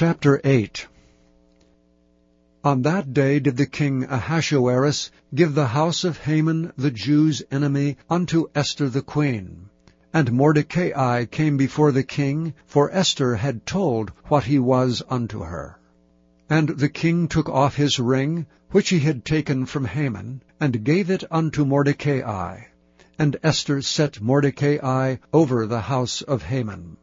Chapter 0.00 0.40
8 0.44 0.86
On 2.64 2.80
that 2.80 3.12
day 3.12 3.38
did 3.38 3.58
the 3.58 3.66
king 3.66 4.04
Ahasuerus 4.04 5.10
give 5.34 5.54
the 5.54 5.66
house 5.66 6.04
of 6.04 6.16
Haman 6.16 6.72
the 6.74 6.90
Jews' 6.90 7.42
enemy 7.50 7.98
unto 8.08 8.46
Esther 8.54 8.88
the 8.88 9.02
queen. 9.02 9.68
And 10.14 10.32
Mordecai 10.32 11.26
came 11.26 11.58
before 11.58 11.92
the 11.92 12.02
king, 12.02 12.54
for 12.66 12.90
Esther 12.90 13.34
had 13.34 13.66
told 13.66 14.12
what 14.28 14.44
he 14.44 14.58
was 14.58 15.02
unto 15.10 15.40
her. 15.40 15.78
And 16.48 16.70
the 16.70 16.88
king 16.88 17.28
took 17.28 17.50
off 17.50 17.76
his 17.76 17.98
ring, 17.98 18.46
which 18.70 18.88
he 18.88 19.00
had 19.00 19.22
taken 19.26 19.66
from 19.66 19.84
Haman, 19.84 20.42
and 20.58 20.82
gave 20.82 21.10
it 21.10 21.24
unto 21.30 21.66
Mordecai. 21.66 22.62
And 23.18 23.36
Esther 23.42 23.82
set 23.82 24.22
Mordecai 24.22 25.16
over 25.30 25.66
the 25.66 25.82
house 25.82 26.22
of 26.22 26.44
Haman. 26.44 26.96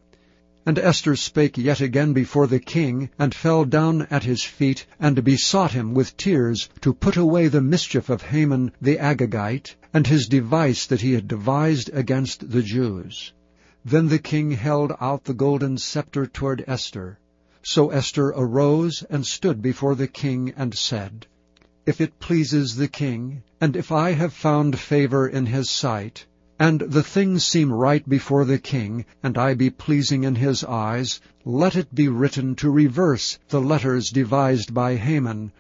And 0.68 0.78
Esther 0.80 1.16
spake 1.16 1.58
yet 1.58 1.80
again 1.80 2.12
before 2.12 2.46
the 2.46 2.60
king, 2.60 3.10
and 3.18 3.34
fell 3.34 3.64
down 3.64 4.02
at 4.12 4.26
his 4.26 4.44
feet, 4.44 4.86
and 5.00 5.24
besought 5.24 5.72
him 5.72 5.94
with 5.94 6.18
tears 6.18 6.68
to 6.82 6.94
put 6.94 7.16
away 7.16 7.48
the 7.48 7.62
mischief 7.62 8.10
of 8.10 8.24
Haman 8.24 8.74
the 8.82 8.98
Agagite, 8.98 9.76
and 9.94 10.06
his 10.06 10.28
device 10.28 10.86
that 10.88 11.00
he 11.00 11.14
had 11.14 11.26
devised 11.26 11.90
against 11.94 12.52
the 12.52 12.62
Jews. 12.62 13.32
Then 13.86 14.10
the 14.10 14.20
king 14.20 14.52
held 14.52 14.92
out 15.00 15.24
the 15.24 15.34
golden 15.34 15.78
scepter 15.78 16.26
toward 16.26 16.66
Esther. 16.68 17.18
So 17.64 17.90
Esther 17.92 18.34
arose 18.36 19.06
and 19.10 19.26
stood 19.26 19.62
before 19.62 19.96
the 19.96 20.10
king, 20.10 20.52
and 20.58 20.76
said, 20.76 21.28
If 21.86 22.02
it 22.02 22.20
pleases 22.20 22.76
the 22.76 22.90
king, 22.90 23.42
and 23.62 23.78
if 23.78 23.90
I 23.90 24.12
have 24.12 24.34
found 24.34 24.78
favor 24.78 25.30
in 25.30 25.46
his 25.46 25.70
sight, 25.70 26.26
and 26.60 26.82
the 26.82 27.04
things 27.04 27.46
seem 27.46 27.72
right 27.72 28.10
before 28.10 28.44
the 28.44 28.58
king, 28.58 29.06
and 29.22 29.38
I 29.38 29.54
be 29.54 29.70
pleasing 29.70 30.24
in 30.24 30.36
his 30.36 30.64
eyes, 30.64 31.22
let 31.46 31.76
it 31.76 31.94
be 31.94 32.08
written 32.08 32.56
to 32.56 32.72
reverse 32.72 33.38
the 33.50 33.62
letters 33.62 34.10
devised 34.10 34.74
by 34.74 34.96
Haman, 34.96 35.52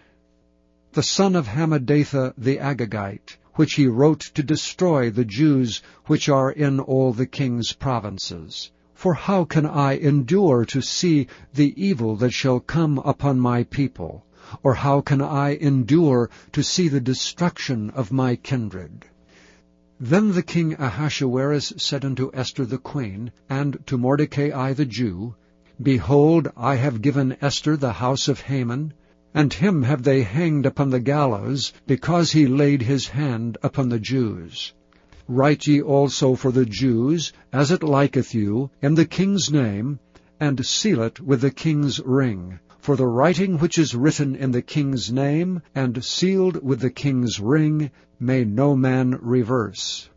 the 0.93 1.03
son 1.03 1.35
of 1.35 1.47
Hammedatha 1.47 2.33
the 2.35 2.57
Agagite, 2.57 3.37
which 3.53 3.75
he 3.75 3.85
wrote 3.85 4.21
to 4.33 4.41
destroy 4.41 5.11
the 5.11 5.25
Jews 5.25 5.83
which 6.07 6.29
are 6.29 6.51
in 6.51 6.79
all 6.79 7.13
the 7.13 7.27
king's 7.27 7.73
provinces. 7.73 8.71
For 8.95 9.13
how 9.13 9.45
can 9.45 9.67
I 9.67 9.97
endure 9.97 10.65
to 10.65 10.81
see 10.81 11.27
the 11.53 11.73
evil 11.79 12.15
that 12.15 12.33
shall 12.33 12.59
come 12.59 12.97
upon 12.99 13.39
my 13.39 13.63
people? 13.65 14.25
Or 14.63 14.73
how 14.73 15.01
can 15.01 15.21
I 15.21 15.55
endure 15.55 16.31
to 16.53 16.63
see 16.63 16.87
the 16.87 16.99
destruction 16.99 17.91
of 17.91 18.11
my 18.11 18.35
kindred? 18.37 19.05
Then 19.99 20.33
the 20.33 20.43
king 20.43 20.75
Ahasuerus 20.77 21.73
said 21.77 22.05
unto 22.05 22.29
Esther 22.31 22.65
the 22.67 22.77
queen, 22.77 23.31
and 23.49 23.79
to 23.87 23.97
Mordecai 23.97 24.73
the 24.73 24.85
Jew, 24.85 25.33
Behold, 25.81 26.49
I 26.55 26.75
have 26.75 27.01
given 27.01 27.35
Esther 27.41 27.75
the 27.75 27.93
house 27.93 28.27
of 28.27 28.41
Haman, 28.41 28.93
and 29.33 29.51
him 29.51 29.81
have 29.81 30.03
they 30.03 30.21
hanged 30.21 30.67
upon 30.67 30.91
the 30.91 30.99
gallows, 30.99 31.73
because 31.87 32.31
he 32.31 32.45
laid 32.45 32.83
his 32.83 33.07
hand 33.07 33.57
upon 33.63 33.89
the 33.89 33.97
Jews. 33.99 34.71
Write 35.27 35.65
ye 35.65 35.81
also 35.81 36.35
for 36.35 36.51
the 36.51 36.67
Jews, 36.67 37.33
as 37.51 37.71
it 37.71 37.81
liketh 37.81 38.35
you, 38.35 38.69
in 38.83 38.93
the 38.93 39.05
king's 39.05 39.51
name, 39.51 39.99
and 40.39 40.63
seal 40.63 41.01
it 41.01 41.19
with 41.19 41.41
the 41.41 41.49
king's 41.49 41.99
ring. 42.01 42.59
For 42.87 42.95
the 42.95 43.05
writing 43.05 43.57
which 43.57 43.77
is 43.77 43.93
written 43.95 44.33
in 44.33 44.51
the 44.51 44.61
king's 44.61 45.11
name, 45.11 45.61
and 45.75 46.01
sealed 46.05 46.63
with 46.63 46.79
the 46.79 46.89
king's 46.89 47.37
ring, 47.37 47.91
may 48.17 48.45
no 48.45 48.77
man 48.77 49.19
reverse. 49.21 50.07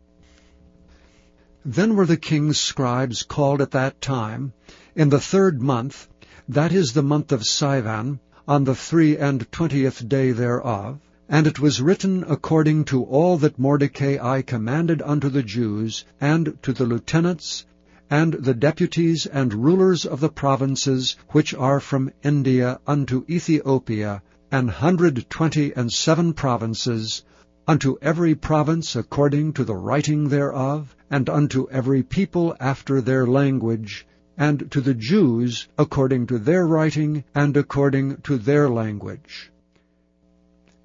Then 1.65 1.97
were 1.97 2.05
the 2.05 2.15
king's 2.15 2.61
scribes 2.61 3.23
called 3.23 3.61
at 3.61 3.71
that 3.71 3.99
time, 3.99 4.53
in 4.95 5.09
the 5.09 5.19
third 5.19 5.61
month, 5.61 6.07
that 6.47 6.71
is 6.71 6.93
the 6.93 7.03
month 7.03 7.33
of 7.33 7.41
Sivan, 7.45 8.21
on 8.47 8.63
the 8.63 8.73
three 8.73 9.17
and 9.17 9.51
twentieth 9.51 10.07
day 10.07 10.31
thereof, 10.31 11.01
and 11.27 11.47
it 11.47 11.59
was 11.59 11.81
written 11.81 12.23
according 12.25 12.85
to 12.85 13.03
all 13.03 13.37
that 13.39 13.59
Mordecai 13.59 14.41
commanded 14.43 15.01
unto 15.01 15.27
the 15.27 15.43
Jews, 15.43 16.05
and 16.21 16.57
to 16.63 16.71
the 16.71 16.85
lieutenants, 16.85 17.65
and 18.11 18.33
the 18.33 18.53
deputies 18.53 19.25
and 19.25 19.53
rulers 19.53 20.05
of 20.05 20.19
the 20.19 20.29
provinces 20.29 21.15
which 21.29 21.53
are 21.53 21.79
from 21.79 22.11
India 22.21 22.77
unto 22.85 23.23
Ethiopia, 23.29 24.21
an 24.51 24.67
hundred 24.67 25.25
twenty 25.29 25.73
and 25.77 25.89
seven 25.93 26.33
provinces, 26.33 27.23
unto 27.65 27.97
every 28.01 28.35
province 28.35 28.97
according 28.97 29.53
to 29.53 29.63
the 29.63 29.75
writing 29.75 30.27
thereof, 30.27 30.93
and 31.09 31.29
unto 31.29 31.69
every 31.69 32.03
people 32.03 32.53
after 32.59 32.99
their 32.99 33.25
language, 33.25 34.05
and 34.37 34.69
to 34.71 34.81
the 34.81 34.93
Jews 34.93 35.69
according 35.77 36.27
to 36.27 36.37
their 36.37 36.67
writing 36.67 37.23
and 37.33 37.55
according 37.55 38.17
to 38.23 38.37
their 38.37 38.67
language. 38.67 39.51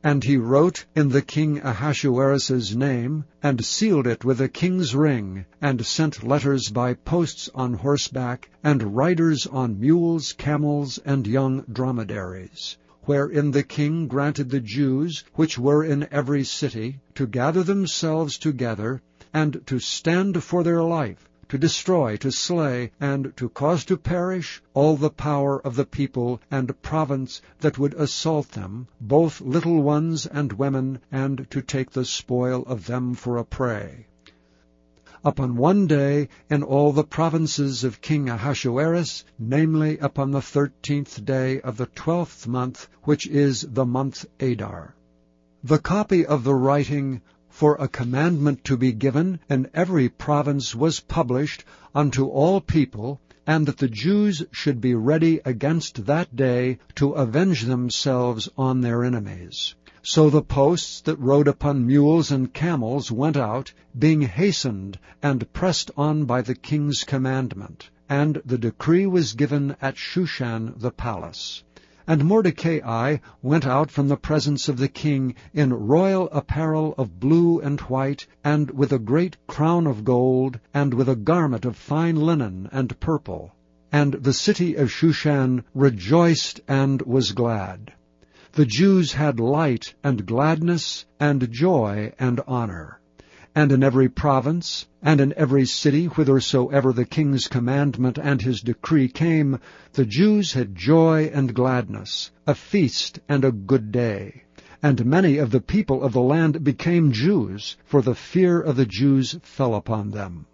And 0.05 0.23
he 0.25 0.37
wrote 0.37 0.85
in 0.95 1.09
the 1.09 1.23
king 1.23 1.59
Ahasuerus's 1.63 2.77
name, 2.77 3.25
and 3.43 3.65
sealed 3.65 4.07
it 4.07 4.27
with 4.27 4.43
a 4.43 4.49
king's 4.51 4.95
ring, 4.95 5.47
and 5.63 5.87
sent 5.87 6.23
letters 6.23 6.69
by 6.69 6.93
posts 6.93 7.49
on 7.55 7.73
horseback, 7.73 8.51
and 8.63 8.95
riders 8.95 9.47
on 9.47 9.81
mules, 9.81 10.35
camels, 10.35 10.99
and 11.07 11.27
young 11.27 11.65
dromedaries, 11.73 12.77
wherein 13.05 13.53
the 13.53 13.63
king 13.63 14.07
granted 14.07 14.51
the 14.51 14.61
Jews, 14.61 15.25
which 15.35 15.59
were 15.59 15.83
in 15.83 16.07
every 16.11 16.45
city, 16.45 17.01
to 17.15 17.27
gather 17.27 17.63
themselves 17.63 18.37
together, 18.37 19.01
and 19.33 19.63
to 19.67 19.79
stand 19.79 20.45
for 20.45 20.63
their 20.63 20.83
life, 20.83 21.27
to 21.49 21.59
destroy, 21.59 22.17
to 22.17 22.31
slay, 22.33 22.91
and 23.01 23.33
to 23.37 23.49
cause 23.49 23.85
to 23.85 23.97
perish 23.97 24.63
all 24.75 24.97
the 24.97 25.11
power 25.11 25.61
of 25.61 25.77
the 25.77 25.85
people 25.85 26.41
and 26.51 26.83
province 26.83 27.41
that 27.61 27.79
would 27.79 27.95
assault 27.95 28.49
them, 28.51 28.89
both 29.01 29.41
little 29.41 29.83
ones 29.83 30.27
and 30.27 30.53
women, 30.55 30.99
and 31.13 31.47
to 31.51 31.63
take 31.63 31.91
the 31.91 32.05
spoil 32.05 32.63
of 32.67 32.87
them 32.87 33.15
for 33.15 33.37
a 33.37 33.45
prey. 33.45 34.07
Upon 35.25 35.57
one 35.57 35.87
day 35.87 36.29
in 36.49 36.63
all 36.63 36.93
the 36.93 37.03
provinces 37.03 37.83
of 37.85 38.01
King 38.01 38.29
Ahasuerus, 38.29 39.25
namely 39.39 39.99
upon 39.99 40.31
the 40.31 40.43
thirteenth 40.43 41.25
day 41.25 41.61
of 41.61 41.77
the 41.77 41.87
twelfth 41.87 42.47
month, 42.47 42.89
which 43.03 43.27
is 43.27 43.63
the 43.63 43.85
month 43.87 44.25
Adar. 44.41 44.95
The 45.65 45.79
copy 45.81 46.25
of 46.25 46.45
the 46.45 46.55
writing 46.55 47.23
for 47.57 47.77
a 47.77 47.89
commandment 47.89 48.63
to 48.63 48.77
be 48.77 48.93
given 48.93 49.41
in 49.49 49.67
every 49.73 50.11
province 50.11 50.75
was 50.75 51.01
published 51.01 51.65
unto 51.95 52.27
all 52.27 52.61
people, 52.61 53.19
and 53.47 53.65
that 53.65 53.79
the 53.79 53.89
Jews 53.89 54.43
should 54.51 54.79
be 54.79 54.95
ready 54.95 55.41
against 55.43 56.05
that 56.05 56.37
day 56.37 56.79
to 56.97 57.13
avenge 57.13 57.63
themselves 57.63 58.47
on 58.59 58.83
their 58.83 59.03
enemies. 59.03 59.75
So 60.03 60.29
the 60.29 60.43
posts 60.43 61.01
that 61.01 61.19
rode 61.19 61.49
upon 61.49 61.87
mules 61.87 62.31
and 62.31 62.53
camels 62.53 63.11
went 63.11 63.39
out, 63.39 63.73
being 63.99 64.21
hastened 64.21 64.99
and 65.23 65.51
pressed 65.55 65.91
on 65.97 66.27
by 66.27 66.43
the 66.43 66.55
king's 66.55 67.05
commandment. 67.05 67.89
And 68.07 68.43
the 68.45 68.59
decree 68.59 69.07
was 69.07 69.33
given 69.33 69.77
at 69.81 69.97
Shushan 69.97 70.75
the 70.77 70.91
palace. 70.91 71.65
And 72.09 72.25
Mordecai 72.25 73.17
went 73.43 73.67
out 73.67 73.91
from 73.91 74.07
the 74.07 74.17
presence 74.17 74.69
of 74.69 74.77
the 74.77 74.87
king 74.89 75.35
in 75.53 75.75
royal 75.75 76.29
apparel 76.31 76.95
of 76.97 77.19
blue 77.19 77.59
and 77.59 77.81
white, 77.81 78.29
and 78.45 78.71
with 78.71 78.93
a 78.93 79.01
great 79.01 79.37
crown 79.49 79.89
of 79.89 80.05
gold, 80.05 80.61
and 80.73 80.95
with 80.95 81.09
a 81.09 81.17
garment 81.17 81.65
of 81.65 81.75
fine 81.75 82.15
linen 82.15 82.69
and 82.71 83.01
purple. 83.01 83.57
And 83.91 84.13
the 84.15 84.33
city 84.33 84.77
of 84.77 84.89
Shushan 84.89 85.65
rejoiced 85.75 86.61
and 86.69 87.03
was 87.03 87.33
glad. 87.33 87.93
The 88.53 88.67
Jews 88.67 89.13
had 89.13 89.41
light 89.41 89.95
and 90.05 90.25
gladness 90.27 91.07
and 91.19 91.51
joy 91.51 92.13
and 92.21 92.41
honor 92.47 93.01
and 93.57 93.73
in 93.73 93.83
every 93.83 94.07
province, 94.07 94.87
and 95.01 95.19
in 95.19 95.33
every 95.35 95.65
city 95.65 96.05
whithersoever 96.05 96.93
the 96.93 97.07
king's 97.07 97.49
commandment 97.49 98.19
and 98.19 98.43
his 98.43 98.61
decree 98.61 99.09
came, 99.09 99.59
the 99.95 100.05
Jews 100.05 100.53
had 100.53 100.75
joy 100.77 101.31
and 101.33 101.55
gladness, 101.55 102.31
a 102.47 102.55
feast 102.55 103.19
and 103.31 103.47
a 103.47 103.51
good 103.51 103.91
day. 103.91 104.43
And 104.83 105.07
many 105.07 105.39
of 105.39 105.53
the 105.53 105.63
people 105.63 106.03
of 106.03 106.13
the 106.13 106.21
land 106.21 106.63
became 106.63 107.13
Jews, 107.13 107.79
for 107.87 108.03
the 108.03 108.15
fear 108.15 108.61
of 108.61 108.77
the 108.77 108.85
Jews 108.85 109.39
fell 109.43 109.75
upon 109.75 110.11
them. 110.11 110.45